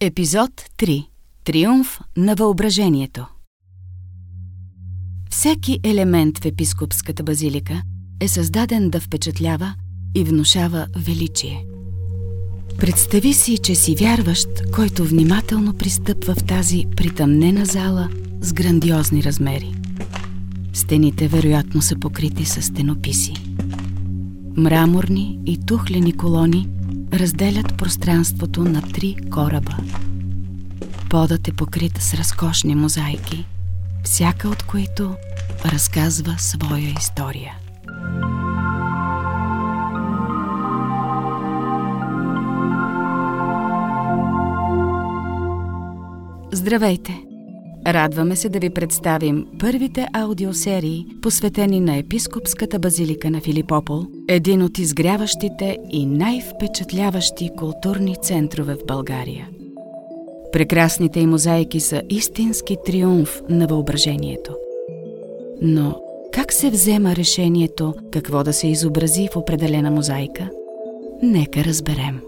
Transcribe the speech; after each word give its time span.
Епизод 0.00 0.50
3. 0.78 1.06
Триумф 1.44 2.00
на 2.16 2.34
въображението. 2.34 3.26
Всеки 5.30 5.80
елемент 5.84 6.38
в 6.38 6.44
епископската 6.44 7.22
базилика 7.22 7.82
е 8.20 8.28
създаден 8.28 8.90
да 8.90 9.00
впечатлява 9.00 9.74
и 10.14 10.24
внушава 10.24 10.86
величие. 10.96 11.64
Представи 12.78 13.32
си, 13.32 13.58
че 13.58 13.74
си 13.74 13.94
вярващ, 13.94 14.48
който 14.74 15.04
внимателно 15.04 15.74
пристъпва 15.74 16.34
в 16.34 16.44
тази 16.44 16.84
притъмнена 16.96 17.64
зала 17.64 18.08
с 18.40 18.52
грандиозни 18.52 19.24
размери. 19.24 19.74
Стените 20.72 21.28
вероятно 21.28 21.82
са 21.82 21.98
покрити 21.98 22.44
с 22.44 22.62
стенописи. 22.62 23.34
Мраморни 24.56 25.38
и 25.46 25.66
тухлени 25.66 26.16
колони 26.16 26.68
разделят 27.12 27.76
пространството 27.76 28.64
на 28.64 28.82
три 28.82 29.16
кораба. 29.30 29.76
Подът 31.10 31.48
е 31.48 31.52
покрит 31.52 31.98
с 31.98 32.14
разкошни 32.14 32.74
мозайки, 32.74 33.46
всяка 34.04 34.48
от 34.48 34.62
които 34.62 35.14
разказва 35.64 36.34
своя 36.38 36.94
история. 36.98 37.54
Здравейте! 46.52 47.35
Радваме 47.86 48.36
се 48.36 48.48
да 48.48 48.58
ви 48.58 48.70
представим 48.70 49.46
първите 49.60 50.06
аудиосерии, 50.12 51.06
посветени 51.22 51.80
на 51.80 51.96
Епископската 51.96 52.78
базилика 52.78 53.30
на 53.30 53.40
Филипопол, 53.40 54.06
един 54.28 54.62
от 54.62 54.78
изгряващите 54.78 55.78
и 55.90 56.06
най-впечатляващи 56.06 57.50
културни 57.58 58.16
центрове 58.22 58.74
в 58.74 58.86
България. 58.86 59.48
Прекрасните 60.52 61.20
и 61.20 61.26
мозайки 61.26 61.80
са 61.80 62.02
истински 62.10 62.76
триумф 62.86 63.42
на 63.48 63.66
въображението. 63.66 64.56
Но 65.62 66.00
как 66.32 66.52
се 66.52 66.70
взема 66.70 67.16
решението 67.16 67.94
какво 68.12 68.44
да 68.44 68.52
се 68.52 68.68
изобрази 68.68 69.28
в 69.32 69.36
определена 69.36 69.90
мозайка? 69.90 70.50
Нека 71.22 71.64
разберем. 71.64 72.20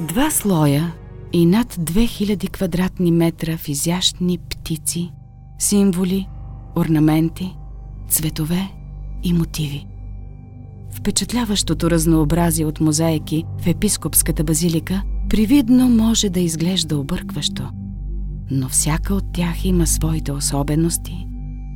Два 0.00 0.30
слоя 0.30 0.92
и 1.32 1.46
над 1.46 1.74
2000 1.74 2.50
квадратни 2.50 3.12
метра 3.12 3.56
в 3.56 3.68
изящни 3.68 4.38
птици, 4.38 5.10
символи, 5.58 6.28
орнаменти, 6.76 7.56
цветове 8.08 8.68
и 9.22 9.32
мотиви. 9.32 9.86
Впечатляващото 10.94 11.90
разнообразие 11.90 12.66
от 12.66 12.80
мозайки 12.80 13.44
в 13.58 13.66
епископската 13.66 14.44
базилика 14.44 15.02
привидно 15.28 15.88
може 15.88 16.28
да 16.28 16.40
изглежда 16.40 16.98
объркващо, 16.98 17.70
но 18.50 18.68
всяка 18.68 19.14
от 19.14 19.32
тях 19.32 19.64
има 19.64 19.86
своите 19.86 20.32
особености, 20.32 21.26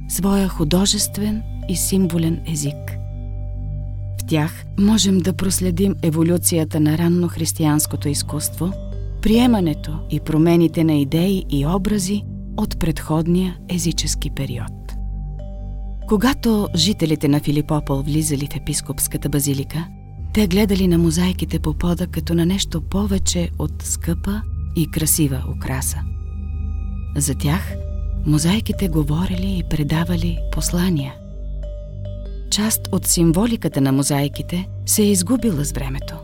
своя 0.08 0.48
художествен 0.48 1.42
и 1.68 1.76
символен 1.76 2.40
език– 2.46 2.98
тях 4.28 4.64
можем 4.78 5.18
да 5.18 5.32
проследим 5.32 5.94
еволюцията 6.02 6.80
на 6.80 6.98
ранно 6.98 7.28
християнското 7.28 8.08
изкуство, 8.08 8.72
приемането 9.22 9.98
и 10.10 10.20
промените 10.20 10.84
на 10.84 10.94
идеи 10.94 11.44
и 11.50 11.66
образи 11.66 12.22
от 12.56 12.78
предходния 12.78 13.56
езически 13.68 14.30
период. 14.30 14.72
Когато 16.08 16.68
жителите 16.76 17.28
на 17.28 17.40
Филипопол 17.40 18.02
влизали 18.02 18.48
в 18.52 18.56
епископската 18.56 19.28
базилика, 19.28 19.86
те 20.34 20.46
гледали 20.46 20.88
на 20.88 20.98
мозайките 20.98 21.58
по 21.58 21.74
пода 21.74 22.06
като 22.06 22.34
на 22.34 22.46
нещо 22.46 22.80
повече 22.80 23.50
от 23.58 23.82
скъпа 23.82 24.42
и 24.76 24.90
красива 24.90 25.42
украса. 25.56 25.98
За 27.16 27.34
тях 27.34 27.74
мозайките 28.26 28.88
говорили 28.88 29.58
и 29.58 29.68
предавали 29.70 30.38
послания– 30.52 31.14
част 32.58 32.88
от 32.92 33.06
символиката 33.06 33.80
на 33.80 33.92
мозайките 33.92 34.68
се 34.86 35.02
е 35.02 35.10
изгубила 35.10 35.64
с 35.64 35.72
времето. 35.72 36.14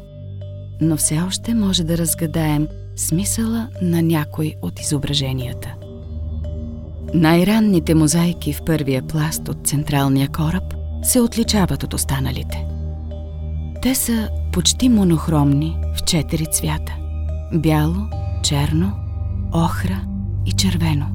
Но 0.81 0.97
все 0.97 1.21
още 1.21 1.55
може 1.55 1.85
да 1.85 1.99
разгадаем 1.99 2.69
смисъла 2.97 3.69
на 3.83 4.03
някой 4.03 4.55
от 4.63 4.81
изображенията. 4.81 5.75
Най-ранните 7.15 7.95
мозайки 7.95 8.53
в 8.53 8.63
първия 8.67 9.07
пласт 9.07 9.49
от 9.49 9.67
централния 9.67 10.29
кораб 10.29 10.75
се 11.03 11.21
отличават 11.21 11.83
от 11.83 11.95
останалите. 11.95 12.67
Те 13.83 13.95
са 13.95 14.29
почти 14.53 14.89
монохромни 14.89 15.77
в 15.97 16.05
четири 16.05 16.47
цвята– 16.47 16.97
бяло, 17.53 17.97
черно, 18.43 18.93
охра 19.53 20.01
и 20.47 20.53
червено 20.53 21.07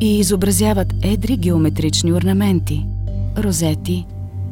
и 0.00 0.18
изобразяват 0.18 0.94
едри 1.02 1.36
геометрични 1.36 2.12
орнаменти– 2.12 2.86
розети, 3.38 4.06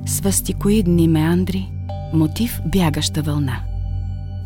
свастикоидни 0.07 1.09
меандри, 1.09 1.73
мотив 2.13 2.61
бягаща 2.67 3.23
вълна. 3.23 3.61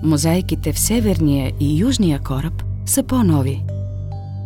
Мозайките 0.03 0.73
в 0.73 0.79
северния 0.79 1.53
и 1.61 1.79
южния 1.79 2.19
кораб 2.19 2.63
са 2.87 3.03
по-нови. 3.03 3.63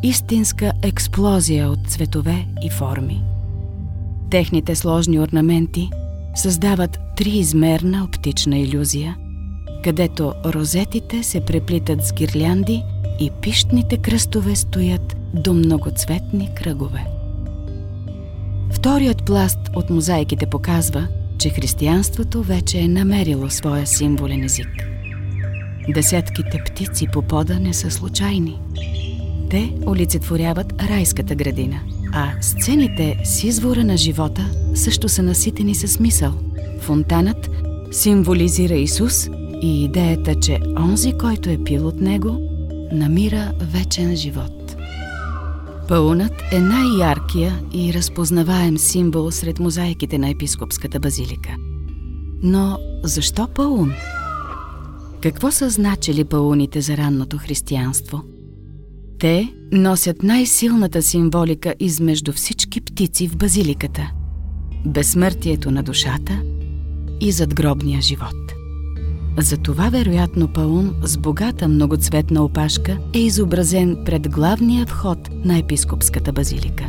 Истинска 0.02 0.72
експлозия 0.82 1.70
от 1.70 1.78
цветове 1.88 2.46
и 2.62 2.70
форми. 2.70 3.22
Техните 4.30 4.74
сложни 4.74 5.20
орнаменти 5.20 5.90
създават 6.34 7.00
триизмерна 7.16 8.04
оптична 8.04 8.58
иллюзия, 8.58 9.16
където 9.84 10.32
розетите 10.44 11.22
се 11.22 11.40
преплитат 11.40 12.04
с 12.04 12.12
гирлянди 12.12 12.84
и 13.20 13.30
пищните 13.42 13.96
кръстове 13.96 14.56
стоят 14.56 15.16
до 15.34 15.54
многоцветни 15.54 16.50
кръгове. 16.54 17.17
Вторият 18.88 19.24
пласт 19.24 19.58
от 19.74 19.90
мозайките 19.90 20.46
показва, 20.46 21.08
че 21.38 21.48
християнството 21.48 22.42
вече 22.42 22.78
е 22.78 22.88
намерило 22.88 23.50
своя 23.50 23.86
символен 23.86 24.44
език. 24.44 24.68
Десетките 25.88 26.62
птици 26.66 27.06
по 27.12 27.22
пода 27.22 27.60
не 27.60 27.74
са 27.74 27.90
случайни. 27.90 28.60
Те 29.50 29.72
олицетворяват 29.86 30.82
райската 30.82 31.34
градина, 31.34 31.80
а 32.12 32.32
сцените 32.40 33.20
с 33.24 33.44
извора 33.44 33.84
на 33.84 33.96
живота 33.96 34.50
също 34.74 35.08
са 35.08 35.22
наситени 35.22 35.74
със 35.74 36.00
мисъл. 36.00 36.32
Фонтанът 36.80 37.50
символизира 37.90 38.74
Исус 38.74 39.28
и 39.62 39.84
идеята, 39.84 40.40
че 40.40 40.60
онзи, 40.78 41.12
който 41.12 41.50
е 41.50 41.64
пил 41.64 41.86
от 41.86 42.00
него, 42.00 42.38
намира 42.92 43.52
вечен 43.60 44.16
живот. 44.16 44.57
Пълнат 45.88 46.32
е 46.52 46.60
най-яркия 46.60 47.60
и 47.72 47.94
разпознаваем 47.94 48.78
символ 48.78 49.30
сред 49.30 49.58
мозайките 49.58 50.18
на 50.18 50.30
епископската 50.30 51.00
базилика. 51.00 51.56
Но 52.42 52.78
защо 53.04 53.48
паун? 53.54 53.92
Какво 55.22 55.50
са 55.50 55.70
значили 55.70 56.24
пауните 56.24 56.80
за 56.80 56.96
ранното 56.96 57.38
християнство? 57.38 58.22
Те 59.18 59.54
носят 59.72 60.22
най-силната 60.22 61.02
символика 61.02 61.74
измежду 61.80 62.32
всички 62.32 62.80
птици 62.80 63.28
в 63.28 63.36
базиликата– 63.36 64.10
безсмъртието 64.86 65.70
на 65.70 65.82
душата 65.82 66.42
и 67.20 67.32
задгробния 67.32 68.02
живот. 68.02 68.57
Затова 69.36 69.88
вероятно 69.88 70.48
Паун 70.48 70.94
с 71.02 71.18
богата 71.18 71.68
многоцветна 71.68 72.44
опашка 72.44 72.98
е 73.14 73.18
изобразен 73.18 73.96
пред 74.04 74.30
главния 74.30 74.86
вход 74.86 75.18
на 75.44 75.58
епископската 75.58 76.32
базилика. 76.32 76.84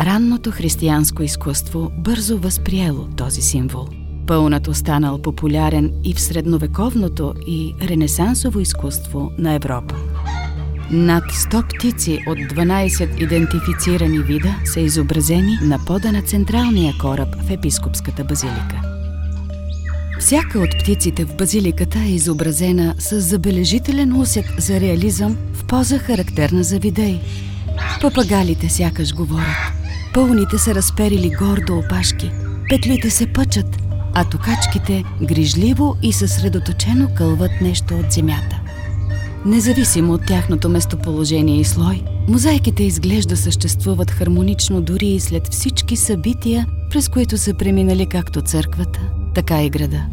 Ранното 0.00 0.50
християнско 0.50 1.22
изкуство 1.22 1.90
бързо 1.98 2.38
възприело 2.38 3.06
този 3.16 3.42
символ. 3.42 3.86
Пълнат 4.26 4.68
останал 4.68 5.22
популярен 5.22 5.92
и 6.04 6.14
в 6.14 6.20
средновековното 6.20 7.34
и 7.46 7.74
ренесансово 7.82 8.60
изкуство 8.60 9.30
на 9.38 9.52
Европа. 9.52 9.94
Над 10.90 11.24
100 11.24 11.76
птици 11.76 12.18
от 12.26 12.38
12 12.38 13.22
идентифицирани 13.22 14.18
вида 14.18 14.54
са 14.64 14.80
изобразени 14.80 15.58
на 15.62 15.78
пода 15.86 16.12
на 16.12 16.22
централния 16.22 16.94
кораб 17.00 17.28
в 17.46 17.50
епископската 17.50 18.24
базилика. 18.24 18.87
Всяка 20.18 20.58
от 20.58 20.70
птиците 20.78 21.24
в 21.24 21.36
базиликата 21.36 21.98
е 21.98 22.12
изобразена 22.12 22.94
с 22.98 23.20
забележителен 23.20 24.20
усет 24.20 24.44
за 24.58 24.80
реализъм 24.80 25.36
в 25.52 25.64
поза 25.64 25.98
характерна 25.98 26.62
за 26.62 26.78
видей. 26.78 27.20
Папагалите 28.00 28.68
сякаш 28.68 29.14
говорят. 29.14 29.72
Пълните 30.14 30.58
са 30.58 30.74
разперили 30.74 31.30
гордо 31.38 31.78
опашки. 31.78 32.30
Петлите 32.68 33.10
се 33.10 33.26
пъчат, 33.26 33.76
а 34.14 34.24
токачките 34.24 35.04
грижливо 35.22 35.96
и 36.02 36.12
съсредоточено 36.12 37.08
кълват 37.16 37.60
нещо 37.60 37.94
от 37.94 38.12
земята. 38.12 38.60
Независимо 39.46 40.12
от 40.12 40.26
тяхното 40.26 40.68
местоположение 40.68 41.60
и 41.60 41.64
слой, 41.64 42.02
мозайките 42.28 42.82
изглежда 42.82 43.36
съществуват 43.36 44.10
хармонично 44.10 44.80
дори 44.80 45.06
и 45.06 45.20
след 45.20 45.52
всички 45.52 45.96
събития, 45.96 46.66
през 46.90 47.08
които 47.08 47.38
са 47.38 47.54
преминали 47.54 48.06
както 48.06 48.42
църквата, 48.42 49.00
така 49.34 49.62
и 49.62 49.70
града. 49.70 50.06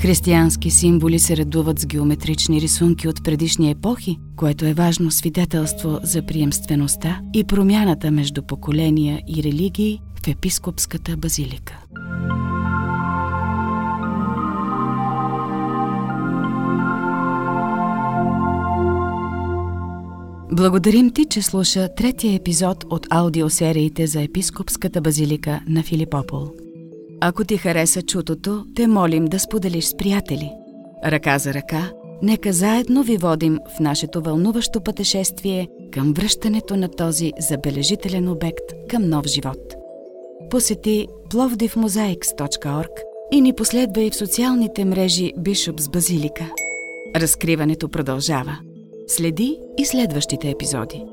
Християнски 0.00 0.70
символи 0.70 1.18
се 1.18 1.36
редуват 1.36 1.78
с 1.78 1.86
геометрични 1.86 2.60
рисунки 2.60 3.08
от 3.08 3.24
предишни 3.24 3.70
епохи, 3.70 4.18
което 4.36 4.66
е 4.66 4.74
важно 4.74 5.10
свидетелство 5.10 5.98
за 6.02 6.26
приемствеността 6.26 7.20
и 7.34 7.44
промяната 7.44 8.10
между 8.10 8.42
поколения 8.42 9.22
и 9.28 9.42
религии 9.42 10.00
в 10.24 10.28
епископската 10.28 11.16
базилика. 11.16 11.78
Благодарим 20.52 21.10
ти, 21.10 21.24
че 21.24 21.42
слуша 21.42 21.88
третия 21.96 22.34
епизод 22.34 22.84
от 22.90 23.06
аудиосериите 23.10 24.06
за 24.06 24.22
епископската 24.22 25.00
базилика 25.00 25.60
на 25.68 25.82
Филипопол. 25.82 26.67
Ако 27.20 27.44
ти 27.44 27.56
хареса 27.56 28.02
чутото, 28.02 28.64
те 28.76 28.86
молим 28.86 29.24
да 29.24 29.38
споделиш 29.38 29.84
с 29.84 29.96
приятели. 29.96 30.50
Ръка 31.04 31.38
за 31.38 31.54
ръка, 31.54 31.90
нека 32.22 32.52
заедно 32.52 33.02
ви 33.02 33.16
водим 33.16 33.58
в 33.76 33.80
нашето 33.80 34.20
вълнуващо 34.20 34.80
пътешествие 34.80 35.68
към 35.92 36.12
връщането 36.12 36.76
на 36.76 36.88
този 36.88 37.32
забележителен 37.38 38.28
обект 38.28 38.64
към 38.90 39.08
нов 39.08 39.26
живот. 39.26 39.74
Посети 40.50 41.06
plovdivmosaics.org 41.30 42.90
и 43.32 43.40
ни 43.40 43.52
последвай 43.52 44.10
в 44.10 44.16
социалните 44.16 44.84
мрежи 44.84 45.32
Бишопс 45.38 45.88
Базилика. 45.88 46.52
Разкриването 47.16 47.88
продължава. 47.88 48.58
Следи 49.06 49.58
и 49.78 49.84
следващите 49.84 50.50
епизоди. 50.50 51.04